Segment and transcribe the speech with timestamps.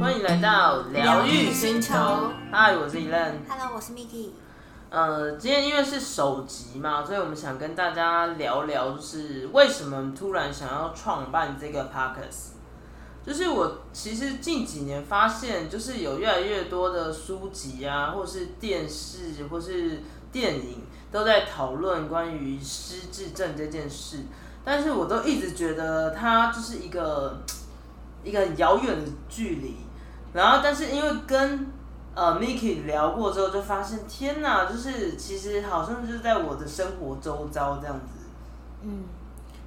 [0.00, 1.94] 欢迎来到疗愈星球。
[2.50, 3.32] 嗨，我是 Elen。
[3.48, 4.30] Hello，我是 Miki。
[4.90, 12.54] 呃，今天因为是首集嘛，所以我们想跟大家聊聊，就是为什么突然想要创办这个 Podcast。
[13.26, 24.18] 就是我其实近几年发现，就是有越来越多的书籍啊，或是电视，或是电影，都在讨论关于失智症这件事。
[24.64, 27.42] 但是我都一直觉得它就是一个
[28.22, 29.76] 一个遥远的距离。
[30.32, 31.66] 然后，但是因为跟
[32.14, 38.24] 呃 Miki 聊过之后，就发现天哪，就是其实好像就是在我的生活周遭这样子。
[38.82, 39.04] 嗯，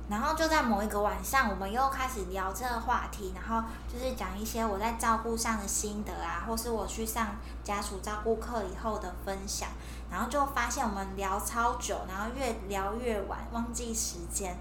[0.09, 9.67] 然后就在某一个晚上，我们又开始聊这个话题，然后就是讲一些我在照顾上的心得啊，或是我去上家属照顾课以后的分享，
[10.09, 14.57] 然后就发现我们聊超久，然后越聊越晚，忘记时间，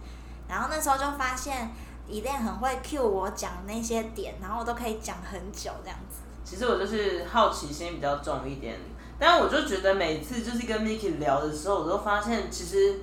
[0.49, 1.71] 然后那时候就发现
[2.09, 6.19] 一恋很会 cue 我讲那些点，然后我都可以讲很久这样子。
[6.45, 8.79] 其实我就是好奇心比较重一点，
[9.19, 13.01] 但我就觉得每次就是跟 Miki 聊的时候，我都发现其实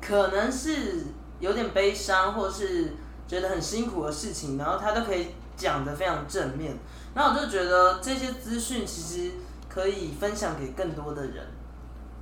[0.00, 1.06] 可能是
[1.44, 2.94] 有点悲伤，或是
[3.28, 6.74] 觉得很辛苦的事情，然后他都可以讲得非常正面，
[7.14, 9.32] 然后我就觉得这些资讯其实
[9.68, 11.46] 可以分享给更多的人。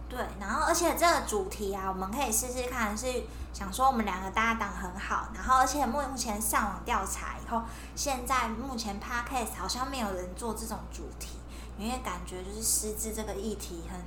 [0.08, 3.06] 对，然后而且这个主题啊，我们可以试试看，是
[3.52, 7.62] 想说我们两个搭档很好，然后而且目前上网调查以后，
[7.94, 11.38] 现在目前 podcast 好像没有人做这种主题，
[11.78, 14.00] 因为感觉就是失智这个议题很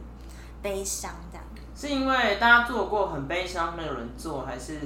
[0.61, 1.45] 悲伤这样。
[1.75, 4.79] 是因为大家做过很悲伤，没有人做，还是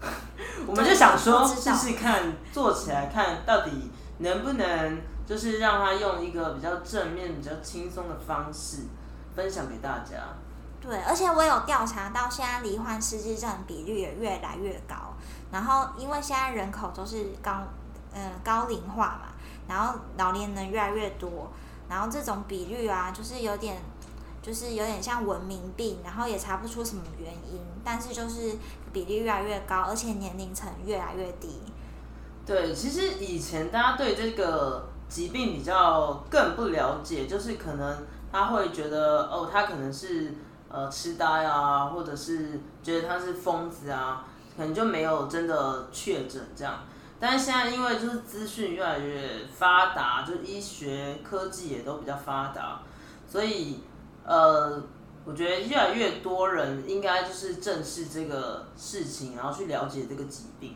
[0.66, 8.82] 我们就想说试试看，做起来看到底能不能，就是让他用一个比较正面、比较轻松的方式
[9.34, 10.16] 分享给大家。
[10.78, 15.14] 对，而且我有调查到，现在罹患失智症比率也越来越高。
[15.50, 17.62] 然后，因为现在人口都是高，
[18.12, 19.32] 嗯、高龄化嘛，
[19.66, 21.50] 然后老年人越来越多，
[21.88, 23.82] 然后这种比率啊，就是有点，
[24.46, 28.52] 就是有点像文明病，然后也查不出什么原因，但是就是
[28.92, 31.60] 比例越来越高，而且年龄层越来越低。
[32.46, 40.32] 对，其实以前大家对这个疾病比较更不了解，就是可能他会觉得哦，他可能是
[40.68, 44.24] 呃痴呆啊，或者是觉得他是疯子啊，
[44.56, 46.84] 可能就没有真的确诊这样。
[47.18, 52.82] 但是现在因为就是资讯越来越发达，就医学科技也都比较发达，
[53.28, 53.80] 所以
[54.26, 54.82] 呃，
[55.24, 60.74] 我觉得越来越多人应该就是正视这个事情，然后去了解这个疾病。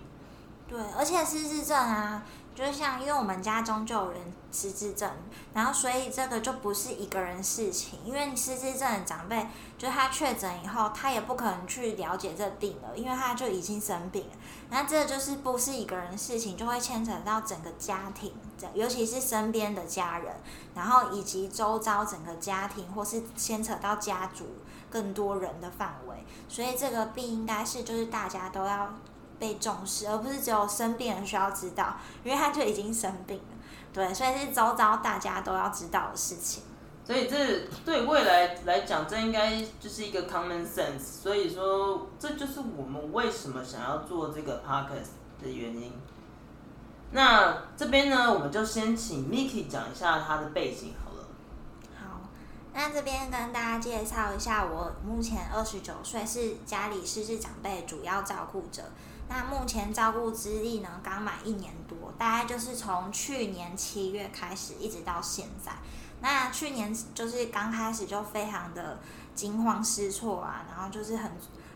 [0.69, 2.23] 对，而且失智症啊，
[2.55, 4.21] 就像因为我们家中就有人
[4.53, 5.11] 失智症，
[5.55, 9.47] 然后所以这个就不是一个人事情，因为失智症的长辈，
[9.79, 14.31] 就他确诊以后，他也不可能去了解这病了，因为他就已经生病了。
[14.71, 18.33] 那这就是不是一个人事情，就会牵扯到整个家庭，
[18.75, 20.35] 尤其是身边的家人，
[20.75, 24.47] 然后以及周遭整个家庭，或是牵扯到家族
[24.91, 28.93] 更多人的范围，所以这个病应该是就是大家都要。
[29.41, 33.57] 被重视，而不是只有生病人需要知道，因为他就已经生病了，
[33.93, 36.63] 对，所以是周遭大家都要知道的事情。
[37.05, 41.01] 所以这对未来来讲，这应该就是一个 common sense。
[41.01, 45.93] 所以说，这就是我们为什么想要做这个 podcast 的原因。
[47.11, 51.27] 那这边呢，我们就先请 Miki 讲一下他的背景好了。
[51.99, 52.21] 好，
[52.73, 58.85] 那这边跟大家介绍一下，我目前二十九岁，是家里失智长辈主要照顾者。
[59.29, 65.73] 那目前照顾资历呢，刚满一年多，大概就是从去年七月开始，一直到现在。
[66.21, 68.99] 那去年就是刚开始就非常的
[69.35, 71.33] 惊慌失措啊，然后就是很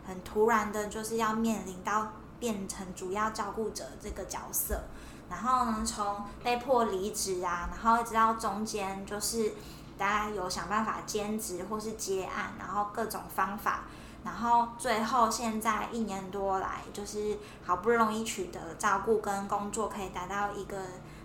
[0.07, 4.83] 很突然的，就是要面临到变成主要照顾者这个角色。
[5.31, 9.55] 然后呢，从被迫离职啊，然后一直到中间就是
[9.97, 13.85] 大家有想办法兼职或是接案，然后各种方法。
[14.25, 20.77] 然后最后现在一年多来，就是好不容易取得照顾跟工作可以达到一个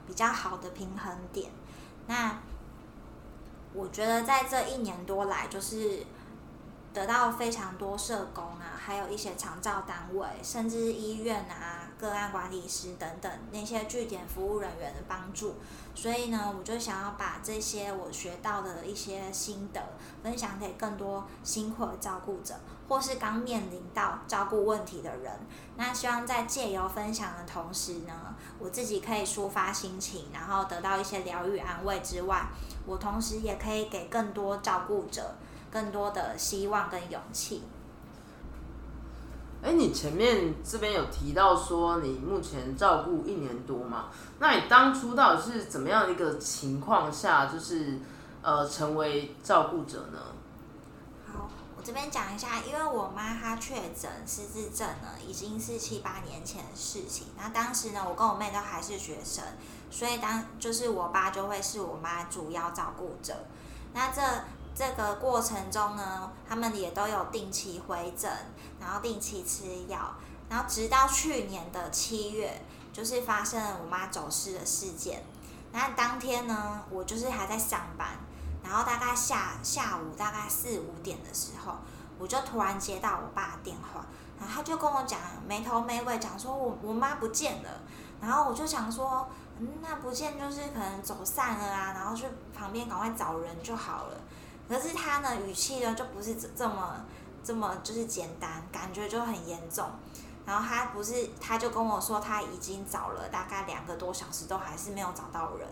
[0.06, 1.50] 比较好的平衡点。
[2.08, 2.38] 那
[3.74, 6.06] 我觉得在这一年多来，就是
[6.94, 15.56] 得到非常多社工啊，还有一些长照单位，甚至医院啊、个案管理师等等那些据点服务人员的帮助。
[15.94, 19.82] 所以呢，我就想要把这些我学到的一些心得
[20.24, 22.56] 分享给更多辛苦的照顾者，
[22.88, 25.32] 或是刚面临到照顾问题的人。
[25.76, 32.48] 那希望在借由分享的同时呢，我自己可以抒发心情，然后得到一些疗愈安慰之外，
[32.86, 35.36] 我同时也可以给更多照顾者
[35.72, 37.64] 更多的希望跟勇气。
[39.62, 44.06] 哎，你前面这边有提到说你目前照顾一年多嘛？
[44.40, 48.00] 那你当初到底是怎么样的一个情况下，就是
[48.42, 50.20] 呃成为照顾者呢？
[51.28, 57.28] 好，我这边讲一下，因为我妈她确诊失智症呢，已经是七八年前的事情。
[57.38, 59.44] 那当时呢，我跟我妹都还是学生，
[59.92, 63.36] 所以当就是我爸就会是我妈主要照顾者。
[63.94, 64.22] 那这
[64.80, 68.32] 这个过程中呢，他们也都有定期回诊，
[68.80, 70.16] 然后定期吃药，
[70.50, 72.62] 然后直到去年的七月，
[72.94, 75.22] 就是发生了我妈走失的事件。
[75.74, 78.08] 那当天呢，我就是还在上班，
[78.64, 81.74] 然后大概下下午大概四五点的时候，
[82.18, 84.06] 我就突然接到我爸的电话，
[84.40, 87.70] 然后他就跟我讲没头没尾讲说我我妈不见了，
[88.22, 89.28] 然后我就想说，
[89.58, 92.26] 嗯，那不见就是可能走散了啊，然后去
[92.58, 94.18] 旁边赶快找人就好了。
[94.70, 97.04] 可是他呢，语气呢就不是这这么
[97.44, 99.90] 这么就是简单，感觉就很严重。
[100.46, 105.68] 然后他不是，他就跟我说他已经找了大概两个多小时，都还是没有找到人。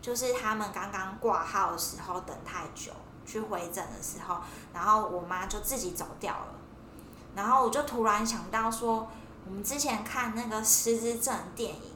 [0.00, 2.90] 就是他们刚刚挂号的时候等太久，
[3.26, 4.38] 去回诊的时候，
[4.72, 6.54] 然后我妈就自己走掉了。
[7.34, 9.06] 然后我就突然想到说，
[9.46, 11.92] 我们之前看那个失智症电影，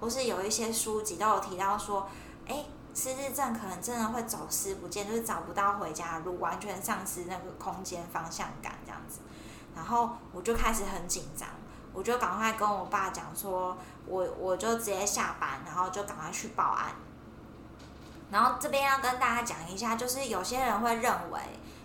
[0.00, 2.08] 或是有一些书籍都有提到说，
[2.46, 2.64] 哎。
[2.98, 9.20] 失智症可能真的会走失不见，就是找不到回家的路，完全丧失那个空间方向感这样子。
[9.76, 11.48] 然后我就开始很紧张，
[11.92, 16.90] 我就赶快跟我爸讲说，我我就直接下班，然后就赶快去报案。
[18.32, 21.40] 然后这边要跟大家讲一下，就是有些人会认为，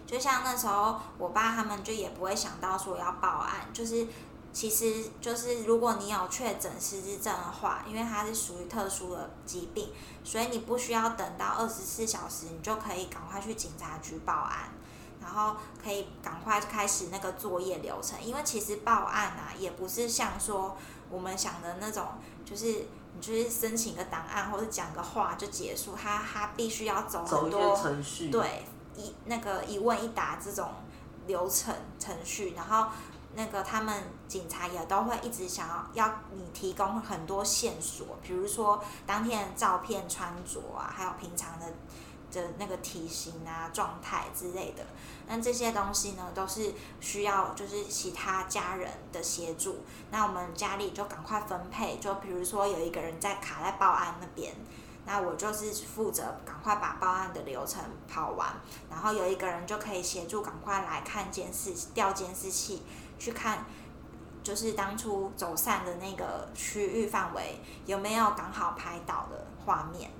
[0.07, 4.07] 就像那时候我爸他们就也不会想到说要报案，就是。
[4.53, 9.89] 其实就是，如果你有确诊失智症的话，因为它是属于特殊的疾病，
[10.23, 14.69] 所以你不需要等到二十四小时，你就可以赶快去警察局报案，
[15.19, 18.21] 然后可以赶快开始那个作业流程。
[18.23, 20.77] 因为其实报案啊，也不是像说
[21.09, 22.05] 我们想的那种，
[22.45, 22.85] 就是
[23.15, 28.63] 你就是申请个档案或者讲个话就结束，他他必须要走很多程序，对
[28.95, 30.69] 一那个一问一答这种
[31.25, 32.91] 流程程序，然后。
[33.35, 41.65] 那个他们警察也都会一直想要要你提供很多线索，比如说当天的照片、穿着啊，还有平常的
[42.31, 44.85] 的那个体型啊、状态之类的。
[45.27, 49.77] 那这些东西呢，都是需要就是其他家人的协助。
[50.11, 54.53] 那我们家里就赶快分配，就比如说有一个人在卡在报案那边，
[55.05, 58.53] 那我就是负责赶快把报案的流程跑完，
[58.89, 62.83] 然后有一个人就可以协助赶快来看监视调监视器。
[63.23, 63.65] 去看，
[64.43, 70.11] 就是当初走散的那个区域范围有没有刚好拍到的画面，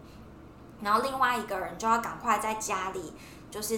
[0.82, 3.14] 然后另外一个人就要赶快在家里，
[3.52, 3.78] 就是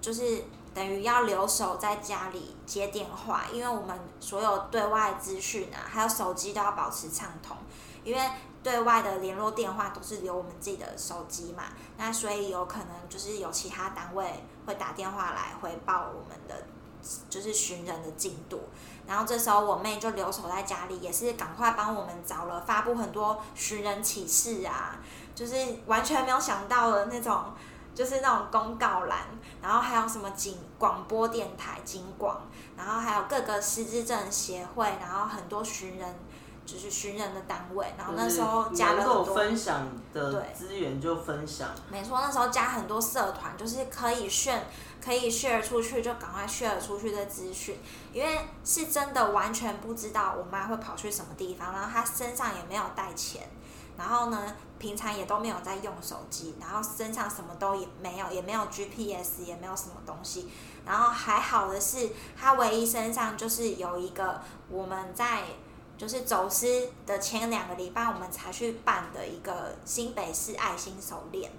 [0.00, 0.42] 就是
[0.74, 7.56] 等于要留守在家里接电话，因为我们所有对外资讯啊，还有手机都要保持畅通，
[8.02, 8.30] 因为
[8.64, 11.62] 对外的联络电话都是留我们自己的手机嘛，
[11.96, 16.66] 那所以有可能就是有其他单位会打电话来回报我们的。
[17.30, 18.60] 就是寻人的进度，
[19.06, 24.96] 然后这时候我妹就留守在家里，也是赶快帮我们找了，发布很多寻人启事啊，
[25.34, 25.56] 就是
[25.86, 27.52] 完全没有想到的那种，
[27.94, 29.18] 就是那种公告栏，
[29.62, 32.40] 然后还有什么警广播电台警广，
[32.76, 36.14] 然后还有各个失智症协会，然后很多寻人。
[36.70, 41.70] 就是寻人的单位，然后那时候加了很多分享的资源就分享。
[41.90, 44.66] 没错，那时候加很多社团，就是可以炫，
[45.02, 47.78] 可以 share 出去，就赶快 share 出去的资讯。
[48.12, 53.48] 因为是真的完全不知道我妈会跑去什么地方，然后她身上也没有带钱，
[53.96, 60.50] 然后呢，平常也都没有在用手机，然后身上什么都也没有，也没有 GPS，也没有什么东西。
[60.84, 65.44] 然后还好的是，她唯一身上就是有一个我们在。
[65.98, 71.50] 就是走失的前两个礼拜，我们才去办的一个新北市爱心手链。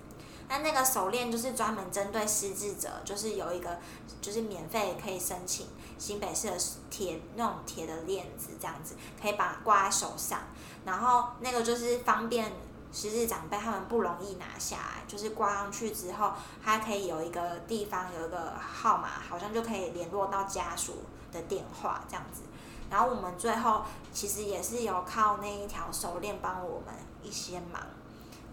[0.48, 3.78] 那那个手链就是专门针对失智者，就是有一个
[4.20, 5.68] 就是免费可以申请
[6.00, 6.58] 新北市的
[6.90, 10.40] 铁那种铁的链子，这样子可以把挂在手上。
[10.86, 12.52] 然后那个就是方便
[12.92, 16.32] 失智长辈他们不容易拿下来，就是挂上去之后，
[16.64, 22.42] 它可以有一个地方有一个号码，好像就可以联络到家属的电话这样子。
[22.90, 27.82] 然后我们最后其实也是有靠那一条手链帮我们一些忙，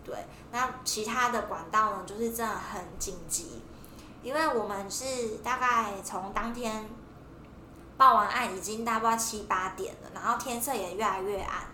[0.05, 0.15] 对。
[0.53, 3.63] 那其他的管道呢，就是真的很紧急，
[4.23, 6.89] 因为我们是大概从当天
[7.97, 11.67] 报完案已经大概七八点了，然后天色也越来越暗，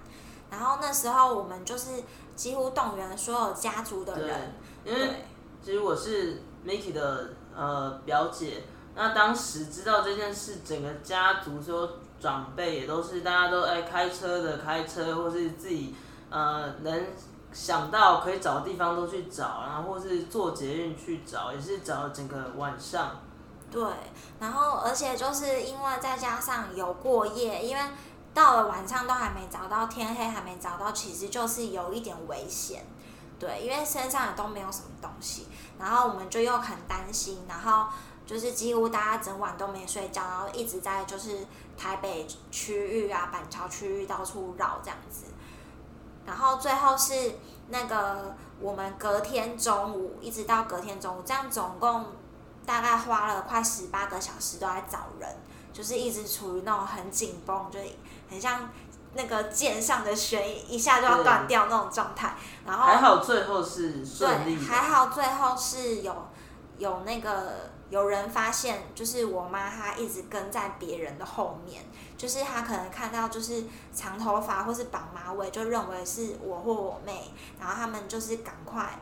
[0.50, 2.02] 然后那时候我们就是
[2.36, 4.54] 几乎动员所有家族的人，
[4.84, 5.24] 因为
[5.62, 8.62] 其实我是 Miki 的呃表姐。
[8.94, 11.90] 那当时知道这件事，整个家族所有
[12.22, 15.94] 长辈也都是大家都哎开车的开车，或是自己
[16.30, 17.06] 呃能
[17.52, 23.20] 想到可以找的地方都去找，然后或是坐捷运去找，也是找了整个晚上。
[23.70, 23.82] 对，
[24.38, 27.82] 然后而且就是因为再加上有过夜，因为
[28.32, 32.86] 到了晚上都还没找到，天黑还没找到，其实就是有一点危险。
[33.38, 37.88] 对，因为身上也都没有什么东西，然后我们就又很担心，然后
[38.26, 45.24] 就是几乎大家整晚都没睡觉，然后一直在就是台北区域啊、板桥区域到处绕这样子，
[46.26, 47.32] 然后最后是
[47.68, 52.06] 那个我们隔天中午一直到隔天中午，这样总共
[52.64, 55.28] 大概花了快十八个小时都在找人，
[55.72, 57.78] 就是一直处于那种很紧绷，就
[58.30, 58.68] 很像。
[59.14, 66.28] 那个剑上的弦一下就要断掉那种状态，然后还好最后是顺利，还好最后是有
[66.78, 71.84] 有那个有人发现，就是我妈她一直跟在别人的后面，
[72.16, 73.64] 就是她可能看到就是
[73.94, 78.98] 长头发或是绑马尾，就认为是我或我妹，然后他们就是赶快，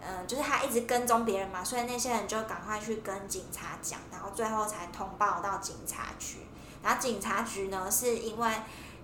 [0.00, 6.38] 嗯，就是她一直跟踪别人嘛，所以那些人就赶快去跟警察讲，然后最后才通报到警察局，
[6.82, 8.48] 然后警察局呢是因为。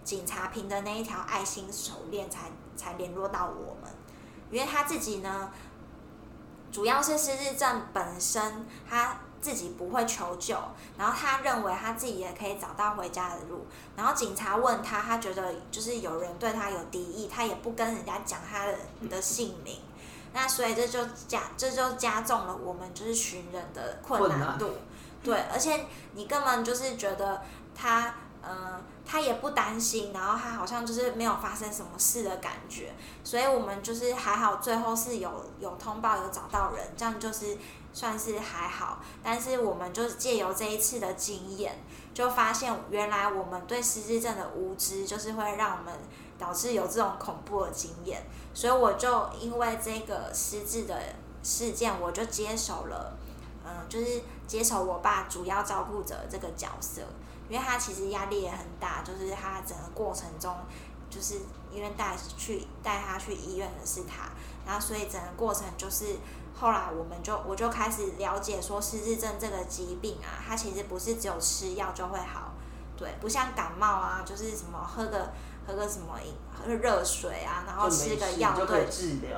[0.02, 3.92] 警察凭的那一条爱心手链才才联络到我们，
[4.50, 5.52] 因为他自己呢，
[6.70, 10.56] 主要是失智症本身他自己不会求救，
[10.96, 18.74] 然后他认为他自己也可以找到回家的路，然后警察问他，他觉得就是有人对他有敌意，他也不跟人家讲他的
[19.08, 19.80] 的姓名，
[20.32, 24.70] 那所以这就加这就加重了我们就是寻人的困难度，
[25.22, 27.42] 对，而且你根本就是觉得
[27.74, 28.14] 他。
[28.42, 32.92] 嗯，他也不担心，然后他好像就是没有发生什么事的感觉，
[33.22, 37.58] 所以我们就是还好，最后是有有通报有找到人，这样就是
[37.92, 39.00] 算是还好。
[39.22, 41.78] 但是我们就是借由这一次的经验，
[42.14, 45.94] 就发现原来我们对失智症的无知，就是会让我们
[46.38, 48.22] 导致有这种恐怖的经验。
[48.54, 50.98] 所以我就因为这个失智的
[51.42, 53.12] 事件，我就接手了，
[53.66, 57.02] 嗯，就是接手我爸主要照顾者这个角色。
[57.50, 60.56] 因为他其实压力也很大，就是他整个过程中，
[61.10, 61.40] 就是
[61.72, 64.30] 因为带去带他去医院的是他，
[64.64, 66.14] 然后所以整个过程就是
[66.54, 72.52] 后来我们就我就开始了解说失智症这个疾病啊，它其实不是只有吃药就会好，
[72.96, 75.32] 对，不像感冒啊，就是什么喝个
[75.66, 78.86] 喝个什么饮喝热水啊，然后吃个药对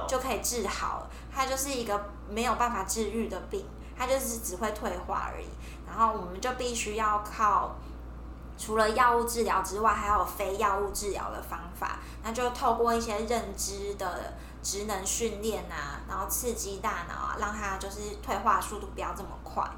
[0.06, 3.64] 就可以治好，它就是一个没有办法治愈的病，
[3.96, 5.46] 它就是只会退化而已，
[5.86, 7.74] 然后我们就必须要靠。
[8.58, 11.98] 除了药物治疗之外，还有非药物治疗的方法。
[12.24, 19.68] 那就透过一些认知的职能训练啊，然后刺激大脑啊，让它就是退化速度不要这么快。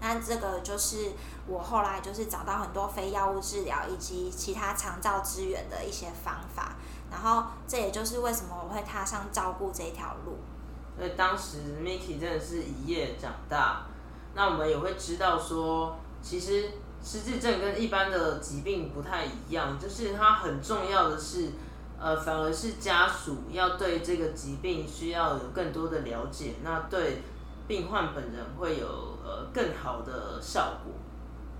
[0.00, 1.12] 那这个就是
[1.46, 6.74] 我后来就是找到很多非药物治疗以及其他长照资源的一些方法。
[7.10, 10.36] 然后这也就是为什么我会踏上照顾这条路。
[10.98, 13.86] 所以当时 Miki 真的是一夜长大。
[14.34, 16.70] 那我们也会知道说，其实。
[17.04, 21.50] 失智症跟一般的疾病不太一样，就是它很重要的是，
[22.00, 27.22] 呃，反而是家属要对这个疾病需要有更多的了解，那对
[27.68, 28.86] 病患本人会有
[29.22, 30.94] 呃更好的效果。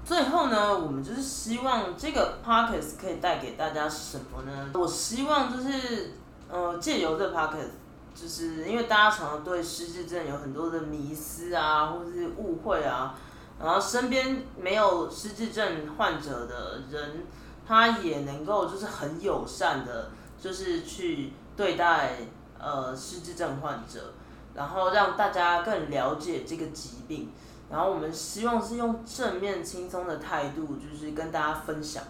[0.02, 4.70] 最后呢，我们就是希望这个 p o c k e t 可以带给大家什么呢？
[4.72, 6.12] 我希望就是
[6.50, 13.14] 呃借由这 p o c k e t 就是因为大家常常对失智症有很多的迷思啊，或者是误会啊。
[13.60, 17.24] 然后身边没有失智症患者的人，
[17.66, 22.16] 他也能够就是很友善的，就是去对待
[22.58, 24.12] 呃失智症患者，
[24.54, 27.30] 然后让大家更了解这个疾病。
[27.70, 32.02] 然后我们希望是用正面轻松的态度，就是跟大家分享。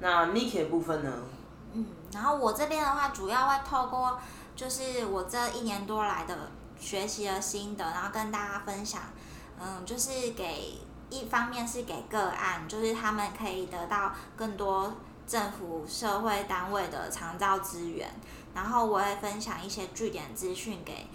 [0.00, 1.12] 那 Miki 的部分呢？
[1.72, 4.18] 嗯，然后我这边的话，主要会透过
[4.56, 6.36] 就是我这一年多来的
[6.78, 9.02] 学习的心得，然后跟大家分享。
[9.58, 14.92] 嗯，就是给一方面是给个案，就是他们可以得到更多
[15.26, 18.08] 政府社会单位的长照资源，
[18.54, 21.08] 然后我会分享一些据点资讯给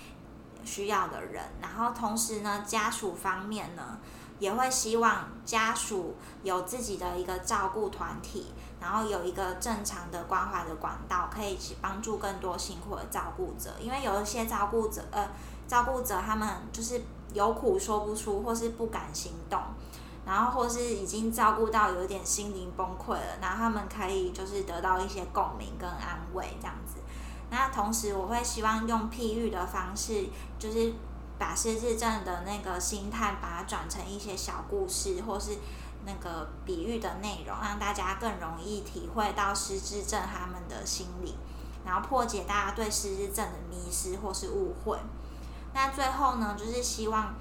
[0.63, 3.99] 需要的人，然后同时呢，家属方面呢，
[4.39, 15.29] 也会希望家属有自己的一个照顾团体，然后有一个正常的关怀的管道，可以去帮助更多辛苦的照顾者，因为有一些照顾者，呃，
[15.67, 17.01] 照顾者他们就是。
[17.33, 19.59] 有苦说不出，或是不敢行动，
[20.25, 26.97] 然后或是已经照顾到有点心灵崩溃了，然后他们可以就是得到一些共鸣跟安慰这样子。
[27.49, 30.25] 那同时我会希望用譬喻的方式，
[30.57, 30.93] 就是
[31.37, 35.57] 把失智症的那个心态，把它转成一些小故事，或是
[36.05, 41.35] 那个比喻的内容，让大家更容易体会到失智症他们的心理，
[41.85, 44.97] 然后破解大家对失智症的迷失或是误会。
[45.73, 47.33] 那最后呢，就是希望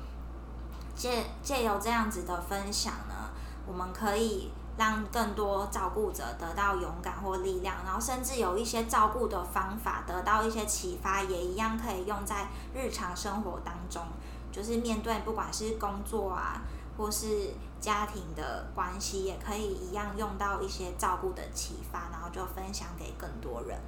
[0.95, 3.31] 借借由这样子的分享呢，
[3.67, 4.51] 我们可以。
[4.79, 14.03] 让更多照顾者得到勇敢或力量，然后甚至有一些照顾的方法得到一些启发，也一样可以用在日常生活当中。
[14.51, 16.63] 就是面对不管是工作啊，
[16.97, 23.79] 或是家庭的关系，也可以一样用到一些照顾的启发，然后就分享给更多人。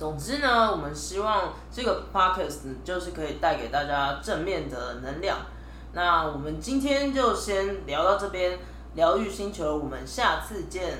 [0.00, 5.36] 总之呢，我们希望这个 podcast 就是可以带给大家正面的能量。
[5.92, 8.58] 那我们今天就先聊到这边。
[8.94, 10.96] 疗愈星球，我们下次见。